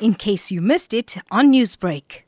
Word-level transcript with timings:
in 0.00 0.14
case 0.14 0.50
you 0.50 0.60
missed 0.60 0.92
it 0.92 1.16
on 1.30 1.52
Newsbreak. 1.52 2.22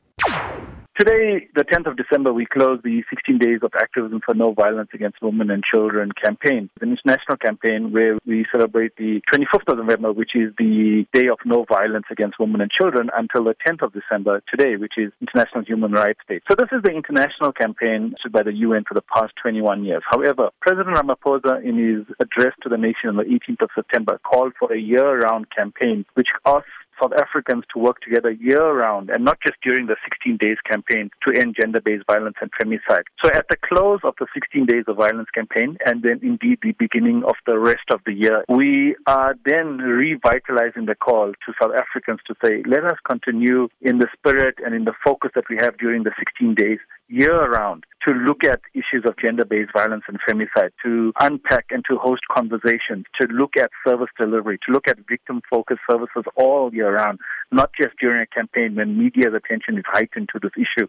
Today, 0.99 1.47
the 1.55 1.63
10th 1.63 1.91
of 1.91 1.95
December, 1.95 2.33
we 2.33 2.45
close 2.45 2.81
the 2.83 3.01
16 3.09 3.37
Days 3.37 3.59
of 3.63 3.71
Activism 3.79 4.19
for 4.25 4.35
No 4.35 4.51
Violence 4.51 4.89
Against 4.93 5.21
Women 5.21 5.49
and 5.49 5.63
Children 5.63 6.11
campaign, 6.11 6.69
an 6.81 6.89
international 6.89 7.37
campaign 7.37 7.93
where 7.93 8.17
we 8.25 8.45
celebrate 8.51 8.97
the 8.97 9.21
25th 9.31 9.71
of 9.71 9.77
November, 9.77 10.11
which 10.11 10.31
is 10.35 10.51
the 10.57 11.05
Day 11.13 11.29
of 11.29 11.37
No 11.45 11.63
Violence 11.69 12.07
Against 12.11 12.37
Women 12.37 12.59
and 12.59 12.69
Children, 12.69 13.09
until 13.15 13.45
the 13.45 13.55
10th 13.65 13.81
of 13.81 13.93
December 13.93 14.43
today, 14.51 14.75
which 14.75 14.95
is 14.97 15.13
International 15.21 15.63
Human 15.63 15.93
Rights 15.93 16.19
Day. 16.27 16.41
So 16.49 16.55
this 16.59 16.67
is 16.73 16.81
the 16.83 16.91
international 16.91 17.53
campaign 17.53 18.13
issued 18.19 18.33
by 18.33 18.43
the 18.43 18.53
UN 18.55 18.83
for 18.85 18.93
the 18.93 19.03
past 19.15 19.31
21 19.41 19.85
years. 19.85 20.03
However, 20.11 20.49
President 20.59 20.97
Ramaphosa, 20.97 21.63
in 21.63 21.77
his 21.77 22.13
address 22.19 22.51
to 22.63 22.67
the 22.67 22.77
nation 22.77 23.07
on 23.07 23.15
the 23.15 23.23
18th 23.23 23.61
of 23.61 23.69
September, 23.73 24.19
called 24.29 24.51
for 24.59 24.73
a 24.73 24.77
year-round 24.77 25.45
campaign, 25.55 26.03
which 26.15 26.27
asks 26.45 26.67
South 27.01 27.13
Africans 27.13 27.63
to 27.73 27.79
work 27.79 28.01
together 28.01 28.31
year 28.31 28.71
round 28.71 29.09
and 29.09 29.23
not 29.23 29.39
just 29.45 29.57
during 29.61 29.87
the 29.87 29.95
16 30.03 30.37
days 30.37 30.57
campaign 30.69 31.09
to 31.27 31.39
end 31.39 31.55
gender 31.59 31.81
based 31.81 32.05
violence 32.07 32.35
and 32.41 32.51
femicide. 32.59 33.03
So 33.23 33.31
at 33.31 33.45
the 33.49 33.57
close 33.57 33.99
of 34.03 34.15
the 34.19 34.27
16 34.33 34.65
days 34.65 34.85
of 34.87 34.97
violence 34.97 35.29
campaign 35.33 35.77
and 35.85 36.03
then 36.03 36.19
indeed 36.23 36.59
the 36.61 36.73
beginning 36.73 37.23
of 37.25 37.35
the 37.47 37.59
rest 37.59 37.89
of 37.91 38.01
the 38.05 38.13
year, 38.13 38.43
we 38.49 38.95
are 39.07 39.35
then 39.45 39.77
revitalizing 39.77 40.85
the 40.85 40.95
call 40.95 41.31
to 41.31 41.53
South 41.61 41.73
Africans 41.75 42.19
to 42.27 42.35
say, 42.43 42.63
let 42.67 42.83
us 42.83 42.97
continue 43.07 43.67
in 43.81 43.99
the 43.99 44.07
spirit 44.17 44.55
and 44.63 44.75
in 44.75 44.85
the 44.85 44.93
focus 45.03 45.31
that 45.35 45.45
we 45.49 45.57
have 45.57 45.77
during 45.77 46.03
the 46.03 46.11
16 46.19 46.55
days 46.55 46.79
year 47.09 47.49
round 47.49 47.85
to 48.07 48.13
look 48.13 48.43
at 48.43 48.61
issues 48.73 49.03
of 49.05 49.15
gender 49.17 49.43
based 49.43 49.71
violence 49.73 50.03
and 50.07 50.19
femicide, 50.27 50.71
to 50.83 51.11
unpack 51.19 51.65
and 51.71 51.83
to 51.89 51.97
host 51.97 52.21
conversations, 52.31 53.05
to 53.19 53.27
look 53.27 53.57
at 53.57 53.71
service 53.85 54.07
delivery, 54.17 54.57
to 54.65 54.71
look 54.71 54.87
at 54.87 54.97
victim 55.09 55.41
focused 55.49 55.81
services 55.89 56.23
all 56.35 56.73
year 56.73 56.95
round, 56.95 57.19
not 57.51 57.71
just 57.79 57.97
during 57.99 58.21
a 58.21 58.27
campaign 58.27 58.75
when 58.75 58.97
media's 58.97 59.33
attention 59.35 59.77
is 59.77 59.83
heightened 59.87 60.29
to 60.31 60.39
this 60.41 60.51
issue. 60.55 60.87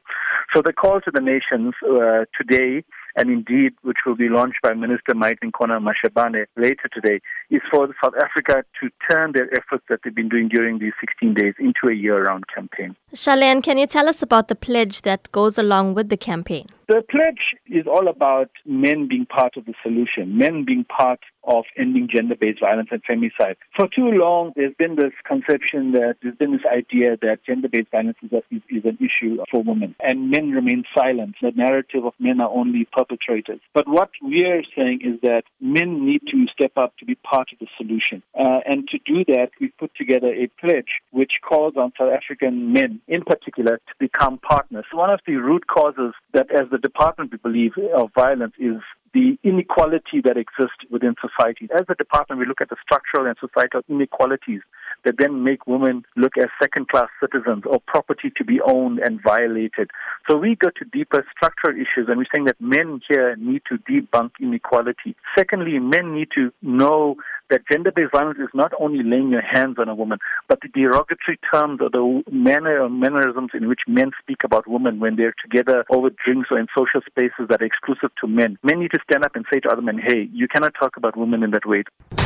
So 0.54 0.62
the 0.64 0.72
call 0.72 1.00
to 1.00 1.10
the 1.12 1.20
nations 1.20 1.74
uh, 1.84 2.26
today 2.38 2.84
and 3.16 3.30
indeed 3.30 3.72
which 3.82 3.98
will 4.06 4.16
be 4.16 4.28
launched 4.28 4.58
by 4.62 4.74
Minister 4.74 5.14
Maite 5.14 5.38
Nkoana-Mashabane 5.44 6.46
later 6.56 6.88
today, 6.92 7.20
is 7.50 7.60
for 7.70 7.88
South 8.02 8.14
Africa 8.22 8.64
to 8.80 8.88
turn 9.10 9.32
their 9.32 9.52
efforts 9.54 9.84
that 9.88 10.00
they've 10.02 10.14
been 10.14 10.28
doing 10.28 10.48
during 10.48 10.78
these 10.78 10.92
16 11.00 11.34
days 11.34 11.54
into 11.58 11.88
a 11.88 11.94
year-round 11.94 12.44
campaign. 12.54 12.96
Shalen, 13.14 13.62
can 13.62 13.78
you 13.78 13.86
tell 13.86 14.08
us 14.08 14.22
about 14.22 14.48
the 14.48 14.54
pledge 14.54 15.02
that 15.02 15.30
goes 15.32 15.58
along 15.58 15.94
with 15.94 16.08
the 16.08 16.16
campaign? 16.16 16.66
The 16.90 17.04
pledge 17.08 17.54
is 17.68 17.86
all 17.86 18.08
about 18.08 18.50
men 18.66 19.06
being 19.06 19.24
part 19.24 19.56
of 19.56 19.64
the 19.64 19.74
solution, 19.80 20.36
men 20.36 20.64
being 20.64 20.82
part 20.82 21.20
of 21.44 21.64
ending 21.78 22.08
gender-based 22.12 22.58
violence 22.60 22.88
and 22.90 23.00
femicide. 23.04 23.54
For 23.76 23.86
too 23.86 24.10
long, 24.10 24.52
there's 24.56 24.74
been 24.76 24.96
this 24.96 25.12
conception 25.24 25.92
that 25.92 26.16
there's 26.20 26.36
been 26.36 26.50
this 26.50 26.66
idea 26.66 27.16
that 27.22 27.44
gender-based 27.46 27.92
violence 27.92 28.18
is, 28.22 28.32
a, 28.32 28.42
is, 28.50 28.62
is 28.68 28.84
an 28.84 28.98
issue 28.98 29.38
for 29.52 29.62
women, 29.62 29.94
and 30.00 30.30
men 30.30 30.50
remain 30.50 30.82
silent. 30.92 31.36
The 31.40 31.52
narrative 31.54 32.04
of 32.04 32.12
men 32.18 32.40
are 32.40 32.50
only 32.50 32.88
perpetrators. 32.92 33.60
But 33.72 33.86
what 33.86 34.10
we're 34.20 34.64
saying 34.76 35.00
is 35.04 35.20
that 35.22 35.44
men 35.60 36.04
need 36.04 36.22
to 36.32 36.46
step 36.52 36.72
up 36.76 36.96
to 36.98 37.04
be 37.04 37.14
part 37.14 37.50
of 37.52 37.60
the 37.60 37.68
solution, 37.78 38.24
uh, 38.34 38.66
and 38.66 38.88
to 38.88 38.98
do 39.06 39.24
that, 39.28 39.50
we 39.60 39.68
put 39.78 39.94
together 39.94 40.34
a 40.34 40.48
pledge 40.60 41.00
which 41.12 41.34
calls 41.48 41.74
on 41.76 41.92
South 41.96 42.12
African 42.12 42.72
men, 42.72 43.00
in 43.06 43.22
particular, 43.22 43.76
to 43.76 43.94
become 44.00 44.38
partners. 44.38 44.84
One 44.92 45.10
of 45.10 45.20
the 45.24 45.36
root 45.36 45.68
causes 45.68 46.14
that, 46.34 46.50
as 46.50 46.68
the 46.70 46.79
department, 46.80 47.32
we 47.32 47.38
believe, 47.38 47.72
of 47.96 48.10
violence 48.14 48.54
is 48.58 48.80
the 49.12 49.36
inequality 49.42 50.20
that 50.24 50.36
exists 50.36 50.84
within 50.90 51.14
society. 51.20 51.68
As 51.74 51.84
a 51.88 51.94
department, 51.94 52.38
we 52.38 52.46
look 52.46 52.60
at 52.60 52.68
the 52.68 52.76
structural 52.82 53.26
and 53.26 53.36
societal 53.40 53.82
inequalities 53.88 54.60
that 55.04 55.16
then 55.18 55.42
make 55.42 55.66
women 55.66 56.04
look 56.16 56.36
as 56.38 56.48
second 56.62 56.88
class 56.88 57.08
citizens 57.20 57.64
or 57.66 57.80
property 57.86 58.30
to 58.36 58.44
be 58.44 58.60
owned 58.60 58.98
and 59.00 59.20
violated. 59.22 59.90
So 60.28 60.36
we 60.36 60.54
go 60.54 60.68
to 60.70 60.84
deeper 60.92 61.24
structural 61.36 61.74
issues 61.74 62.08
and 62.08 62.18
we're 62.18 62.26
saying 62.34 62.46
that 62.46 62.60
men 62.60 63.00
here 63.08 63.34
need 63.36 63.62
to 63.68 63.78
debunk 63.78 64.32
inequality. 64.40 65.16
Secondly, 65.36 65.78
men 65.78 66.14
need 66.14 66.28
to 66.36 66.52
know 66.62 67.16
that 67.50 67.62
gender 67.70 67.92
based 67.92 68.12
violence 68.12 68.38
is 68.38 68.48
not 68.54 68.72
only 68.78 69.02
laying 69.04 69.30
your 69.30 69.42
hands 69.42 69.76
on 69.78 69.88
a 69.88 69.94
woman, 69.94 70.18
but 70.48 70.60
the 70.60 70.68
derogatory 70.68 71.38
terms 71.52 71.80
or 71.80 71.90
the 71.90 72.22
manner 72.30 72.80
or 72.80 72.88
mannerisms 72.88 73.50
in 73.54 73.68
which 73.68 73.80
men 73.86 74.10
speak 74.20 74.44
about 74.44 74.66
women 74.66 74.98
when 75.00 75.16
they're 75.16 75.34
together 75.42 75.84
over 75.90 76.10
drinks 76.24 76.48
or 76.50 76.58
in 76.58 76.66
social 76.76 77.00
spaces 77.06 77.46
that 77.48 77.60
are 77.62 77.66
exclusive 77.66 78.10
to 78.20 78.26
men. 78.26 78.58
Men 78.62 78.80
need 78.80 78.92
to 78.92 79.00
stand 79.08 79.24
up 79.24 79.36
and 79.36 79.44
say 79.52 79.60
to 79.60 79.68
other 79.68 79.82
men, 79.82 79.98
hey, 79.98 80.28
you 80.32 80.48
cannot 80.48 80.72
talk 80.80 80.96
about 80.96 81.16
women 81.16 81.42
in 81.42 81.50
that 81.50 81.66
way. 81.66 81.82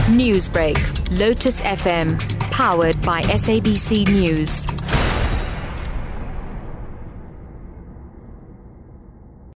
Newsbreak, 0.08 1.18
Lotus 1.18 1.60
FM, 1.62 2.18
powered 2.50 3.00
by 3.02 3.22
SABC 3.22 4.06
News. 4.08 4.83